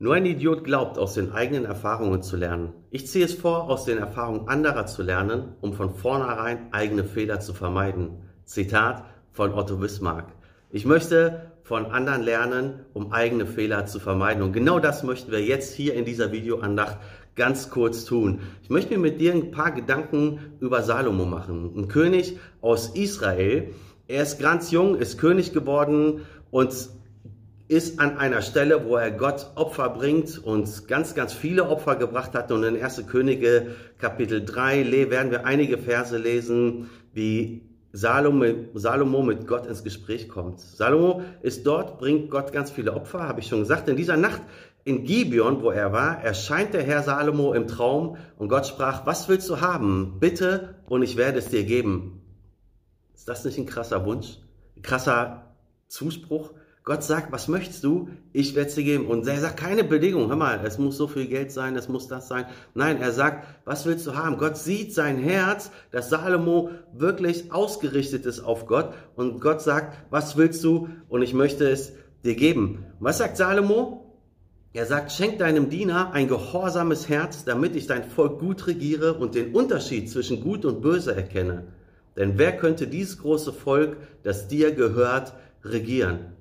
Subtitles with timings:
[0.00, 2.72] Nur ein Idiot glaubt, aus den eigenen Erfahrungen zu lernen.
[2.90, 7.38] Ich ziehe es vor, aus den Erfahrungen anderer zu lernen, um von vornherein eigene Fehler
[7.38, 8.18] zu vermeiden.
[8.44, 10.32] Zitat von Otto Wismark.
[10.70, 14.42] Ich möchte von anderen lernen, um eigene Fehler zu vermeiden.
[14.42, 16.98] Und genau das möchten wir jetzt hier in dieser Videoandacht
[17.36, 18.40] ganz kurz tun.
[18.64, 21.72] Ich möchte mir mit dir ein paar Gedanken über Salomo machen.
[21.76, 23.70] Ein König aus Israel.
[24.08, 26.72] Er ist ganz jung, ist König geworden und
[27.68, 32.34] ist an einer Stelle, wo er Gott Opfer bringt und ganz, ganz viele Opfer gebracht
[32.34, 32.52] hat.
[32.52, 33.06] Und in 1.
[33.06, 40.28] Könige Kapitel 3 werden wir einige Verse lesen, wie Salomo, Salomo mit Gott ins Gespräch
[40.28, 40.60] kommt.
[40.60, 43.88] Salomo ist dort, bringt Gott ganz viele Opfer, habe ich schon gesagt.
[43.88, 44.42] In dieser Nacht
[44.84, 49.28] in Gibeon, wo er war, erscheint der Herr Salomo im Traum und Gott sprach, was
[49.28, 50.18] willst du haben?
[50.20, 52.20] Bitte und ich werde es dir geben.
[53.14, 54.38] Ist das nicht ein krasser Wunsch?
[54.76, 55.54] Ein krasser
[55.88, 56.52] Zuspruch?
[56.84, 58.10] Gott sagt, was möchtest du?
[58.34, 59.06] Ich werde es dir geben.
[59.06, 60.28] Und er sagt keine Bedingung.
[60.28, 62.44] Hör mal, es muss so viel Geld sein, es muss das sein.
[62.74, 64.36] Nein, er sagt, was willst du haben?
[64.36, 68.92] Gott sieht sein Herz, dass Salomo wirklich ausgerichtet ist auf Gott.
[69.16, 70.90] Und Gott sagt, was willst du?
[71.08, 72.84] Und ich möchte es dir geben.
[73.00, 74.04] Was sagt Salomo?
[74.74, 79.34] Er sagt, schenk deinem Diener ein gehorsames Herz, damit ich dein Volk gut regiere und
[79.34, 81.68] den Unterschied zwischen gut und böse erkenne.
[82.14, 85.32] Denn wer könnte dieses große Volk, das dir gehört,
[85.64, 86.34] regieren?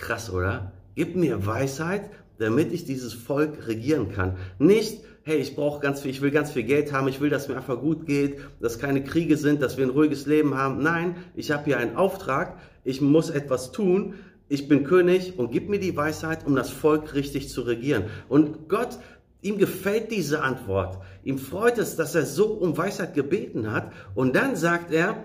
[0.00, 0.72] Krass, oder?
[0.94, 4.36] Gib mir Weisheit, damit ich dieses Volk regieren kann.
[4.58, 7.48] Nicht, hey, ich brauche ganz viel, ich will ganz viel Geld haben, ich will, dass
[7.48, 10.82] mir einfach gut geht, dass keine Kriege sind, dass wir ein ruhiges Leben haben.
[10.82, 14.14] Nein, ich habe hier einen Auftrag, ich muss etwas tun,
[14.48, 18.04] ich bin König und gib mir die Weisheit, um das Volk richtig zu regieren.
[18.28, 18.98] Und Gott,
[19.42, 20.98] ihm gefällt diese Antwort.
[21.24, 23.92] Ihm freut es, dass er so um Weisheit gebeten hat.
[24.14, 25.24] Und dann sagt er,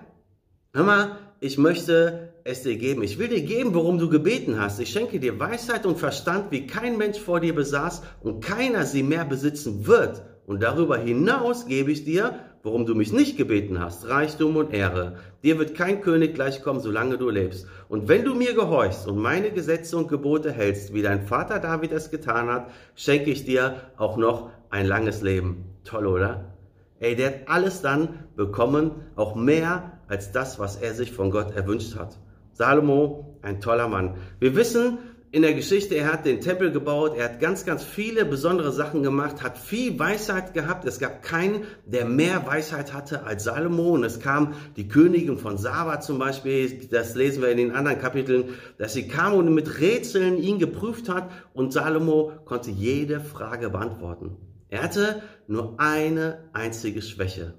[0.73, 3.01] hör mal, ich möchte es dir geben.
[3.01, 4.79] Ich will dir geben, worum du gebeten hast.
[4.79, 9.01] Ich schenke dir Weisheit und Verstand, wie kein Mensch vor dir besaß und keiner sie
[9.01, 10.21] mehr besitzen wird.
[10.45, 15.16] Und darüber hinaus gebe ich dir, worum du mich nicht gebeten hast, Reichtum und Ehre.
[15.44, 17.66] Dir wird kein König gleichkommen, solange du lebst.
[17.89, 21.94] Und wenn du mir gehorchst und meine Gesetze und Gebote hältst, wie dein Vater David
[21.94, 25.66] es getan hat, schenke ich dir auch noch ein langes Leben.
[25.83, 26.53] Toll, oder?
[27.00, 31.56] Ey, der hat alles dann bekommen, auch mehr als das, was er sich von Gott
[31.56, 32.19] erwünscht hat.
[32.55, 34.16] Salomo, ein toller Mann.
[34.39, 34.97] Wir wissen
[35.31, 39.03] in der Geschichte, er hat den Tempel gebaut, er hat ganz, ganz viele besondere Sachen
[39.03, 40.85] gemacht, hat viel Weisheit gehabt.
[40.85, 43.89] Es gab keinen, der mehr Weisheit hatte als Salomo.
[43.89, 47.99] Und es kam die Königin von Saba zum Beispiel, das lesen wir in den anderen
[47.99, 48.45] Kapiteln,
[48.77, 54.38] dass sie kam und mit Rätseln ihn geprüft hat und Salomo konnte jede Frage beantworten.
[54.69, 57.55] Er hatte nur eine einzige Schwäche.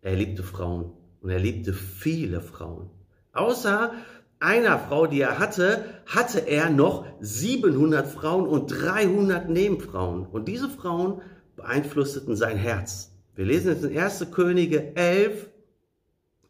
[0.00, 2.95] Er liebte Frauen und er liebte viele Frauen.
[3.36, 3.92] Außer
[4.38, 10.26] einer Frau, die er hatte, hatte er noch 700 Frauen und 300 Nebenfrauen.
[10.26, 11.22] Und diese Frauen
[11.56, 13.12] beeinflussten sein Herz.
[13.34, 14.26] Wir lesen jetzt in 1.
[14.30, 15.48] Könige 11.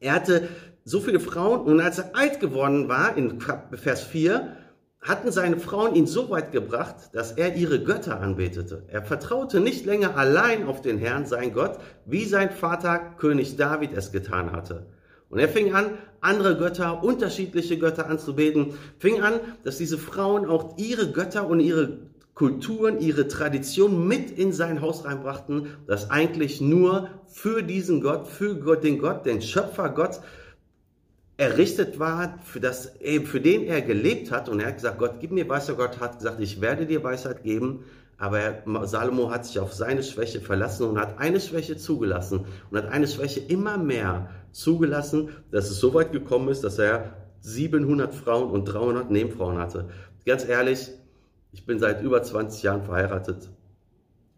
[0.01, 0.49] Er hatte
[0.85, 3.41] so viele Frauen und als er alt geworden war, in
[3.73, 4.57] Vers 4,
[5.01, 8.85] hatten seine Frauen ihn so weit gebracht, dass er ihre Götter anbetete.
[8.89, 13.93] Er vertraute nicht länger allein auf den Herrn, sein Gott, wie sein Vater König David
[13.93, 14.87] es getan hatte.
[15.29, 20.77] Und er fing an, andere Götter, unterschiedliche Götter anzubeten, fing an, dass diese Frauen auch
[20.79, 21.99] ihre Götter und ihre
[22.35, 28.57] Kulturen, ihre Tradition mit in sein Haus reinbrachten, das eigentlich nur für diesen Gott, für
[28.57, 30.21] Gott, den Gott, den Schöpfer Gott
[31.39, 32.93] errichtet war, für, das,
[33.25, 34.49] für den er gelebt hat.
[34.49, 35.77] Und er hat gesagt, Gott, gib mir Weisheit.
[35.77, 37.85] Gott hat gesagt, ich werde dir Weisheit geben.
[38.19, 42.91] Aber Salomo hat sich auf seine Schwäche verlassen und hat eine Schwäche zugelassen und hat
[42.91, 48.51] eine Schwäche immer mehr zugelassen, dass es so weit gekommen ist, dass er 700 Frauen
[48.51, 49.89] und 300 Nebenfrauen hatte.
[50.25, 50.91] Ganz ehrlich,
[51.53, 53.51] ich bin seit über 20 Jahren verheiratet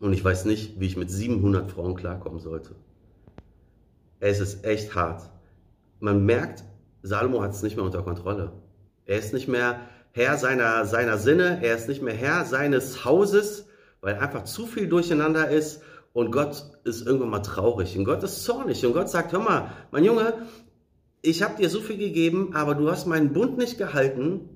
[0.01, 2.75] und ich weiß nicht, wie ich mit 700 Frauen klarkommen sollte.
[4.21, 5.31] Es ist echt hart.
[6.01, 6.65] Man merkt,
[7.03, 8.53] Salomo hat es nicht mehr unter Kontrolle.
[9.07, 9.81] Er ist nicht mehr
[10.13, 13.67] Herr seiner, seiner Sinne, er ist nicht mehr Herr seines Hauses,
[14.01, 15.81] weil einfach zu viel durcheinander ist
[16.13, 19.73] und Gott ist irgendwann mal traurig und Gott ist zornig und Gott sagt, hör mal,
[19.91, 20.35] mein Junge,
[21.23, 24.49] ich habe dir so viel gegeben, aber du hast meinen Bund nicht gehalten,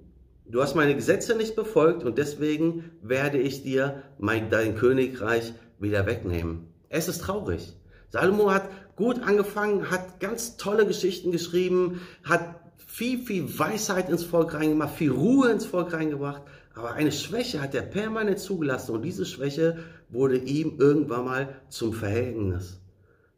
[0.46, 6.06] du hast meine Gesetze nicht befolgt und deswegen werde ich dir mein, dein Königreich wieder
[6.06, 6.68] wegnehmen.
[6.88, 7.74] Es ist traurig.
[8.10, 14.54] Salomo hat gut angefangen, hat ganz tolle Geschichten geschrieben, hat viel, viel Weisheit ins Volk
[14.54, 16.42] reingemacht, viel Ruhe ins Volk reingebracht,
[16.74, 21.92] aber eine Schwäche hat er permanent zugelassen und diese Schwäche wurde ihm irgendwann mal zum
[21.92, 22.80] Verhängnis.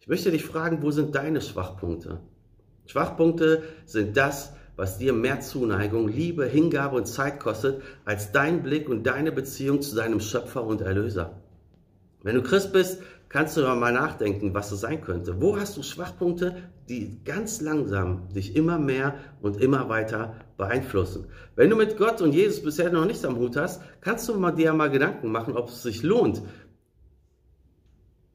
[0.00, 2.20] Ich möchte dich fragen, wo sind deine Schwachpunkte?
[2.86, 8.88] Schwachpunkte sind das, was dir mehr Zuneigung, Liebe, Hingabe und Zeit kostet, als dein Blick
[8.88, 11.40] und deine Beziehung zu deinem Schöpfer und Erlöser.
[12.22, 13.02] Wenn du Christ bist,
[13.34, 15.42] kannst du mal nachdenken, was es sein könnte.
[15.42, 16.54] Wo hast du Schwachpunkte,
[16.88, 21.26] die ganz langsam dich immer mehr und immer weiter beeinflussen?
[21.56, 24.72] Wenn du mit Gott und Jesus bisher noch nichts am Hut hast, kannst du dir
[24.72, 26.42] mal Gedanken machen, ob es sich lohnt,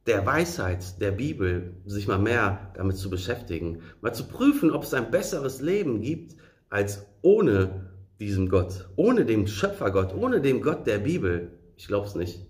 [0.06, 4.92] der Weisheit der Bibel sich mal mehr damit zu beschäftigen, mal zu prüfen, ob es
[4.92, 6.36] ein besseres Leben gibt
[6.68, 7.88] als ohne
[8.20, 11.52] diesen Gott, ohne den Schöpfergott, ohne den Gott der Bibel.
[11.78, 12.49] Ich glaube es nicht.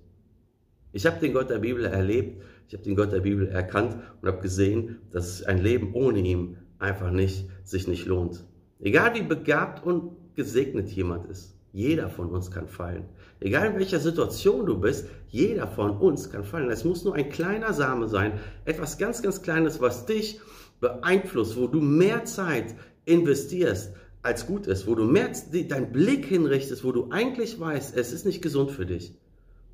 [0.93, 4.29] Ich habe den Gott der Bibel erlebt, ich habe den Gott der Bibel erkannt und
[4.29, 8.45] habe gesehen, dass ein Leben ohne ihn einfach nicht sich nicht lohnt.
[8.81, 13.05] Egal wie begabt und gesegnet jemand ist, jeder von uns kann fallen.
[13.39, 16.71] Egal in welcher Situation du bist, jeder von uns kann fallen.
[16.71, 18.33] Es muss nur ein kleiner Same sein,
[18.65, 20.41] etwas ganz, ganz Kleines, was dich
[20.81, 26.85] beeinflusst, wo du mehr Zeit investierst, als gut ist, wo du mehr deinen Blick hinrichtest,
[26.85, 29.15] wo du eigentlich weißt, es ist nicht gesund für dich.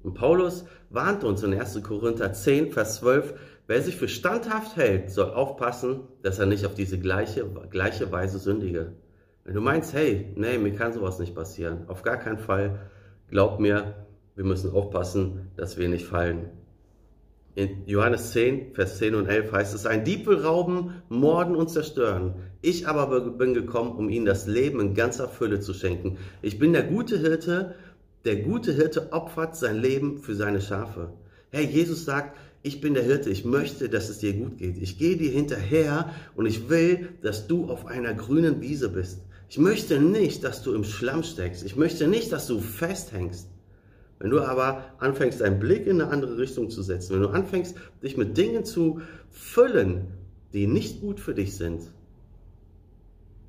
[0.06, 1.82] Und Paulus warnt uns in 1.
[1.82, 3.35] Korinther 10, Vers 12,
[3.67, 8.38] wer sich für standhaft hält, soll aufpassen, dass er nicht auf diese gleiche, gleiche Weise
[8.38, 8.93] sündige.
[9.43, 12.79] Wenn du meinst, hey, nee, mir kann sowas nicht passieren, auf gar keinen Fall,
[13.31, 14.06] glaub mir,
[14.37, 16.50] wir müssen aufpassen, dass wir nicht fallen.
[17.56, 21.69] In Johannes 10, Vers 10 und 11 heißt es, ein Dieb will rauben, morden und
[21.69, 22.37] zerstören.
[22.62, 26.19] Ich aber bin gekommen, um ihnen das Leben in ganzer Fülle zu schenken.
[26.43, 27.75] Ich bin der gute Hirte
[28.26, 31.12] der gute Hirte opfert sein Leben für seine Schafe.
[31.50, 34.76] Herr Jesus sagt, ich bin der Hirte, ich möchte, dass es dir gut geht.
[34.78, 39.20] Ich gehe dir hinterher und ich will, dass du auf einer grünen Wiese bist.
[39.49, 41.64] Ich möchte nicht, dass du im Schlamm steckst.
[41.64, 43.49] Ich möchte nicht, dass du festhängst.
[44.19, 47.76] Wenn du aber anfängst, deinen Blick in eine andere Richtung zu setzen, wenn du anfängst,
[48.02, 49.00] dich mit Dingen zu
[49.31, 50.08] füllen,
[50.52, 51.82] die nicht gut für dich sind,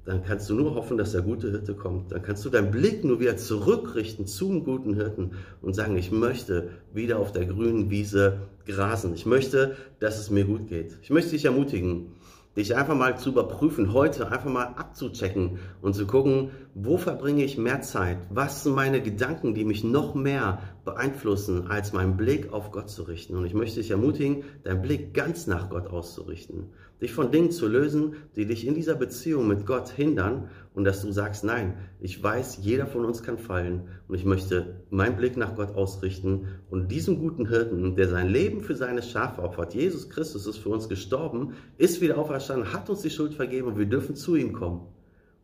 [0.08, 2.14] dann kannst du nur hoffen, dass der gute Hirte kommt.
[2.14, 5.32] Dann kannst du deinen Blick nur wieder zurückrichten zum guten Hirten
[5.62, 9.14] und sagen, ich möchte wieder auf der grünen Wiese grasen.
[9.16, 10.98] Ich möchte, dass es mir gut geht.
[11.02, 12.14] Ich möchte dich ermutigen,
[12.56, 17.58] dich einfach mal zu überprüfen, heute einfach mal abzuchecken und zu gucken, wo verbringe ich
[17.58, 18.18] mehr Zeit?
[18.30, 23.04] Was sind meine Gedanken, die mich noch mehr beeinflussen, als meinen Blick auf Gott zu
[23.04, 23.36] richten?
[23.36, 26.72] Und ich möchte dich ermutigen, deinen Blick ganz nach Gott auszurichten.
[27.02, 31.02] Dich von Dingen zu lösen, die dich in dieser Beziehung mit Gott hindern und dass
[31.02, 35.38] du sagst, nein, ich weiß, jeder von uns kann fallen und ich möchte meinen Blick
[35.38, 40.10] nach Gott ausrichten und diesem guten Hirten, der sein Leben für seine Schafe opfert, Jesus
[40.10, 43.86] Christus ist für uns gestorben, ist wieder auferstanden, hat uns die Schuld vergeben und wir
[43.86, 44.88] dürfen zu ihm kommen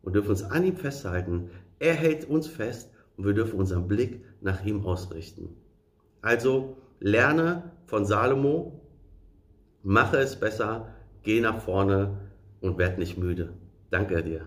[0.04, 1.50] und dürfen uns an ihm festhalten.
[1.78, 5.56] Er hält uns fest und wir dürfen unseren Blick nach ihm ausrichten.
[6.22, 8.80] Also lerne von Salomo,
[9.82, 10.88] mache es besser,
[11.22, 12.18] geh nach vorne
[12.60, 13.52] und werd nicht müde.
[13.90, 14.46] Danke dir.